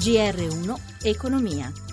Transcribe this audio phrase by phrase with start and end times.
[0.00, 1.89] GR1 Economia.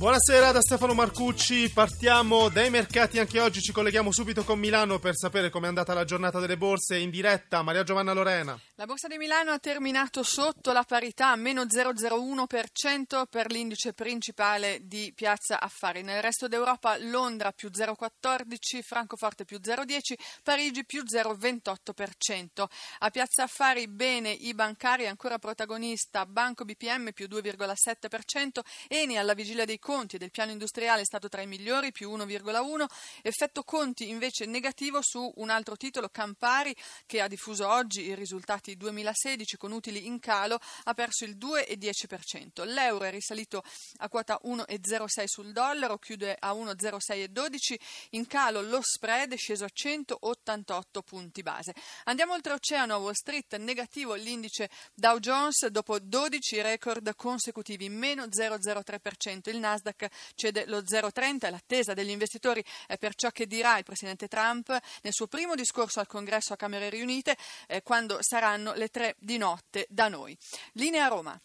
[0.00, 5.14] Buonasera da Stefano Marcucci, partiamo dai mercati anche oggi, ci colleghiamo subito con Milano per
[5.14, 7.60] sapere com'è andata la giornata delle borse in diretta.
[7.60, 8.58] Maria Giovanna Lorena.
[8.76, 15.12] La borsa di Milano ha terminato sotto la parità, meno 0,01% per l'indice principale di
[15.14, 16.00] Piazza Affari.
[16.00, 22.64] Nel resto d'Europa Londra più 0,14%, Francoforte più 0,10%, Parigi più 0,28%.
[23.00, 29.66] A Piazza Affari bene i bancari, ancora protagonista Banco BPM più 2,7%, Eni alla vigilia
[29.66, 32.84] dei conti e del piano industriale è stato tra i migliori, più 1,1.
[33.22, 36.74] Effetto conti invece negativo su un altro titolo, Campari,
[37.06, 42.64] che ha diffuso oggi i risultati 2016 con utili in calo, ha perso il 2,10%.
[42.64, 43.64] L'euro è risalito
[43.96, 47.74] a quota 1,06 sul dollaro, chiude a 1,0612.
[48.10, 51.74] In calo lo spread è sceso a 188 punti base.
[52.04, 59.50] Andiamo oltreoceano a Wall Street, negativo l'indice Dow Jones dopo 12 record consecutivi, meno 0,03%.
[59.50, 63.78] Il Nasdaq Nasdaq cede lo 0,30 e l'attesa degli investitori è per ciò che dirà
[63.78, 64.68] il Presidente Trump
[65.02, 67.36] nel suo primo discorso al Congresso a Camere Riunite
[67.66, 70.36] eh, quando saranno le tre di notte da noi.
[70.72, 71.38] Linea Roma.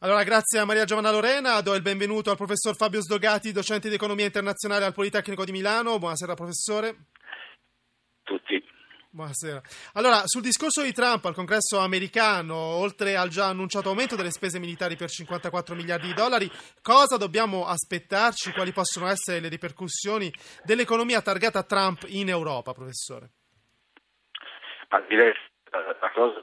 [0.00, 3.94] Allora, grazie a Maria Giovanna Lorena, do il benvenuto al professor Fabio Sdogati, docente di
[3.94, 5.98] economia internazionale al Politecnico di Milano.
[5.98, 7.06] Buonasera professore.
[9.14, 9.62] Buonasera.
[9.92, 14.58] Allora, sul discorso di Trump al congresso americano, oltre al già annunciato aumento delle spese
[14.58, 16.50] militari per 54 miliardi di dollari,
[16.82, 18.50] cosa dobbiamo aspettarci?
[18.50, 20.32] Quali possono essere le ripercussioni
[20.64, 23.30] dell'economia targata Trump in Europa, professore?
[24.88, 25.32] Ma direi
[25.70, 26.42] la cosa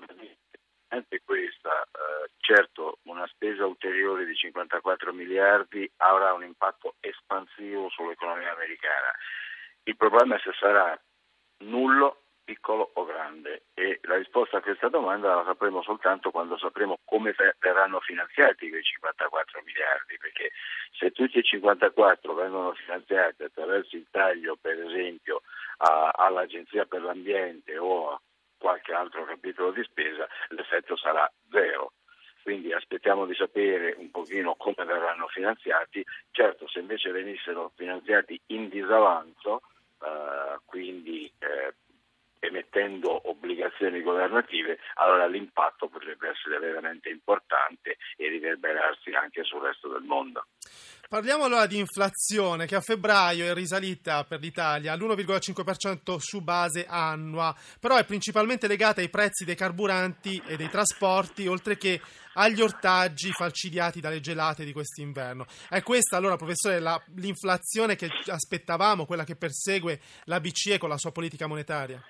[0.88, 1.84] è questa.
[1.84, 9.12] Eh, certo, una spesa ulteriore di 54 miliardi avrà un impatto espansivo sull'economia americana.
[9.84, 10.98] Il problema è se sarà
[11.64, 12.21] nullo
[12.52, 13.64] piccolo o grande?
[13.74, 18.84] E la risposta a questa domanda la sapremo soltanto quando sapremo come verranno finanziati quei
[18.84, 20.52] 54 miliardi, perché
[20.92, 25.44] se tutti i 54 vengono finanziati attraverso il taglio, per esempio,
[25.78, 28.22] a, all'Agenzia per l'Ambiente o a
[28.58, 31.94] qualche altro capitolo di spesa, l'effetto sarà zero
[32.44, 36.04] quindi aspettiamo di sapere un pochino come verranno finanziati.
[36.32, 39.62] Certo, se invece venissero finanziati in disavanzo,
[40.02, 41.76] eh, quindi eh,
[42.72, 50.04] emettendo obbligazioni governative, allora l'impatto potrebbe essere veramente importante e riverberarsi anche sul resto del
[50.04, 50.46] mondo.
[51.10, 57.54] Parliamo allora di inflazione che a febbraio è risalita per l'Italia all'1,5% su base annua,
[57.80, 62.00] però è principalmente legata ai prezzi dei carburanti e dei trasporti, oltre che
[62.36, 65.46] agli ortaggi falcidiati dalle gelate di quest'inverno.
[65.68, 70.98] È questa allora, professore, la, l'inflazione che aspettavamo, quella che persegue la BCE con la
[70.98, 72.02] sua politica monetaria?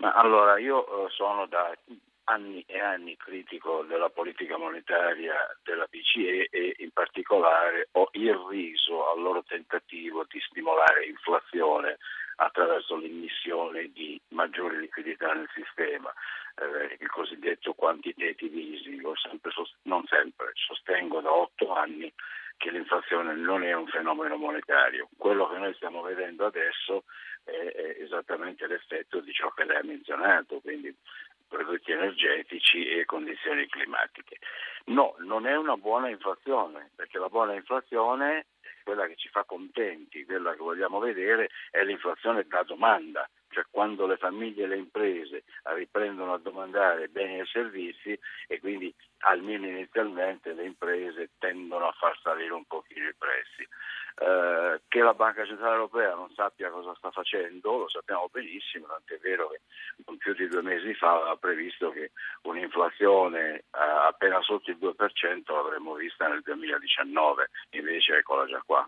[0.00, 1.76] Ma allora, io eh, sono da
[2.24, 9.20] anni e anni critico della politica monetaria della BCE e in particolare ho irriso al
[9.20, 11.98] loro tentativo di stimolare inflazione
[12.36, 16.10] attraverso l'immissione di maggiore liquidità nel sistema,
[16.56, 19.12] eh, il cosiddetto quantitative easing.
[19.16, 22.10] Sempre non sempre, sostengo da otto anni
[22.60, 25.08] che l'inflazione non è un fenomeno monetario.
[25.16, 27.04] Quello che noi stiamo vedendo adesso
[27.42, 30.94] è, esattamente l'effetto di ciò che lei ha menzionato, quindi
[31.48, 34.36] prodotti energetici e condizioni climatiche.
[34.86, 38.44] No, non è una buona inflazione, perché la buona inflazione,
[38.84, 44.06] quella che ci fa contenti, quella che vogliamo vedere, è l'inflazione da domanda cioè quando
[44.06, 50.52] le famiglie e le imprese riprendono a domandare beni e servizi e quindi almeno inizialmente
[50.52, 53.68] le imprese tendono a far salire un pochino i prezzi.
[54.18, 59.20] Eh, che la Banca Centrale Europea non sappia cosa sta facendo lo sappiamo benissimo, tant'è
[59.22, 59.60] vero che
[60.18, 62.10] più di due mesi fa aveva previsto che
[62.42, 64.94] un'inflazione eh, appena sotto il 2%
[65.46, 68.84] l'avremmo vista nel 2019, invece eccola già qua.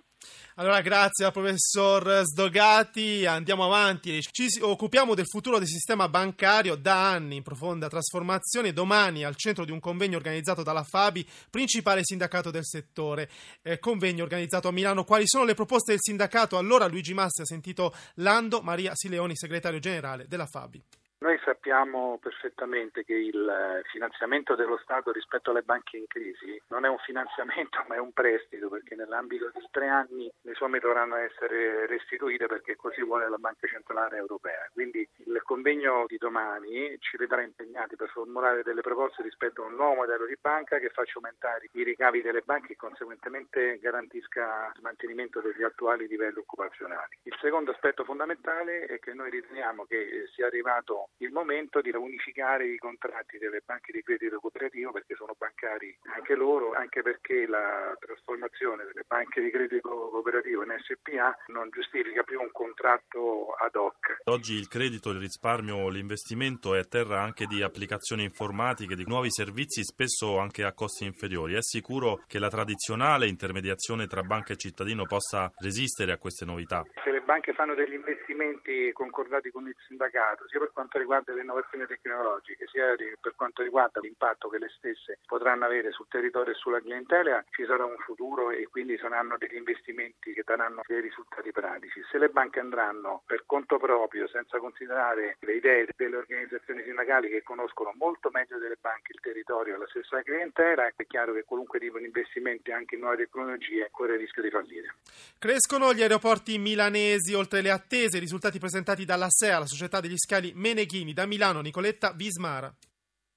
[0.56, 6.76] Allora grazie al professor Sdogati, andiamo avanti, ci occupiamo del futuro del sistema bancario.
[6.76, 12.04] Da anni in profonda trasformazione, domani al centro di un convegno organizzato dalla Fabi, principale
[12.04, 13.30] sindacato del settore,
[13.62, 16.58] eh, convegno organizzato a Milano, quali sono le proposte del sindacato?
[16.58, 20.82] Allora Luigi Massi ha sentito Lando Maria Sileoni, segretario generale della Fabi.
[21.22, 26.84] Noi sappiamo perfettamente che il eh, finanziamento dello Stato rispetto alle banche in crisi non
[26.84, 31.14] è un finanziamento ma è un prestito perché nell'ambito di tre anni le somme dovranno
[31.14, 34.68] essere restituite perché così vuole la Banca Centrale Europea.
[34.72, 39.76] Quindi il convegno di domani ci vedrà impegnati per formulare delle proposte rispetto a un
[39.76, 44.82] nuovo modello di banca che faccia aumentare i ricavi delle banche e conseguentemente garantisca il
[44.82, 47.16] mantenimento degli attuali livelli occupazionali.
[47.22, 52.66] Il secondo aspetto fondamentale è che noi riteniamo che sia arrivato il momento di unificare
[52.66, 57.96] i contratti delle banche di credito cooperativo perché sono bancari anche loro, anche perché la
[57.98, 64.20] trasformazione delle banche di credito cooperativo in SPA non giustifica più un contratto ad hoc.
[64.24, 69.82] Oggi il credito, il risparmio, l'investimento è terra anche di applicazioni informatiche, di nuovi servizi
[69.84, 71.54] spesso anche a costi inferiori.
[71.54, 76.82] È sicuro che la tradizionale intermediazione tra banca e cittadino possa resistere a queste novità?
[77.02, 81.42] Se le banche fanno degli investimenti concordati con il sindacato, sia per quanto riguarda le
[81.42, 86.56] innovazioni tecnologiche, sia per quanto riguarda l'impatto che le stesse potranno avere sul territorio e
[86.56, 91.52] sulla clientela, ci sarà un futuro e quindi saranno degli investimenti che daranno dei risultati
[91.52, 92.02] pratici.
[92.10, 97.42] Se le banche andranno per conto proprio, senza considerare le idee delle organizzazioni sindacali che
[97.42, 101.78] conoscono molto meglio delle banche il territorio e la stessa clientela, è chiaro che qualunque
[101.78, 104.94] tipo di investimenti anche in nuove tecnologie corre il rischio di fallire.
[105.38, 110.16] Crescono gli aeroporti milanesi oltre le attese, i risultati presentati dalla SEA, la società degli
[110.16, 112.74] scali Meneghini, da Milano Nicoletta Vismara.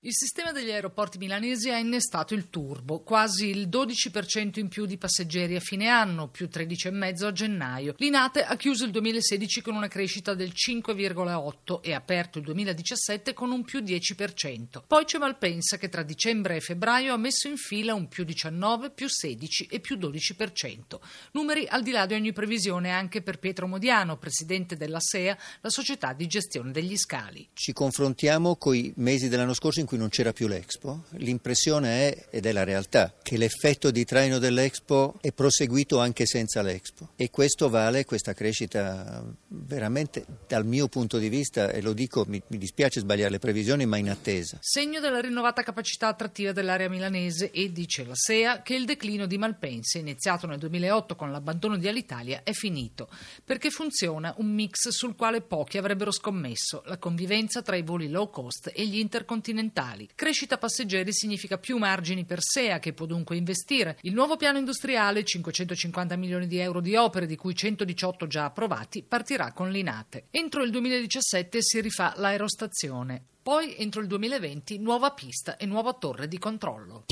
[0.06, 5.00] Il sistema degli aeroporti milanesi ha innestato il turbo, quasi il 12% in più di
[5.00, 7.96] passeggeri a fine anno, più 13,5% a gennaio.
[7.98, 13.50] L'Inate ha chiuso il 2016 con una crescita del 5,8% e aperto il 2017 con
[13.50, 14.84] un più 10%.
[14.86, 18.92] Poi c'è Malpensa che tra dicembre e febbraio ha messo in fila un più 19,
[18.92, 21.00] più 16 e più 12%.
[21.32, 25.70] Numeri al di là di ogni previsione anche per Pietro Modiano, presidente della SEA, la
[25.72, 27.50] società di gestione degli scali.
[27.54, 32.10] Ci confrontiamo con i mesi dell'anno scorso in cui cui non c'era più l'Expo, l'impressione
[32.10, 37.10] è, ed è la realtà, che l'effetto di traino dell'Expo è proseguito anche senza l'Expo
[37.16, 42.42] e questo vale, questa crescita veramente dal mio punto di vista, e lo dico, mi,
[42.48, 44.58] mi dispiace sbagliare le previsioni, ma in attesa.
[44.62, 49.38] Segno della rinnovata capacità attrattiva dell'area milanese e, dice la SEA, che il declino di
[49.38, 53.10] Malpensa, iniziato nel 2008 con l'abbandono di Alitalia, è finito,
[53.44, 58.30] perché funziona un mix sul quale pochi avrebbero scommesso, la convivenza tra i voli low
[58.30, 60.10] cost e gli intercontinentali industriali.
[60.16, 63.98] Crescita passeggeri significa più margini per SEA che può dunque investire.
[64.02, 69.04] Il nuovo piano industriale, 550 milioni di euro di opere, di cui 118 già approvati,
[69.04, 70.28] partirà con l'Inate.
[70.32, 73.24] Entro il 2017 si rifà l'aerostazione.
[73.42, 77.06] Poi, entro il 2020, nuova pista e nuova torre di controllo.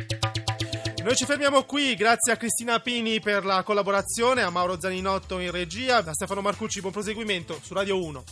[1.04, 5.51] Noi ci fermiamo qui, grazie a Cristina Pini per la collaborazione, a Mauro Zaninotto in
[5.51, 8.24] regia, a Stefano Marcucci buon proseguimento su Radio 1.